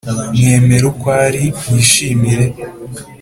[0.35, 2.45] mwemere uko ari, wishimire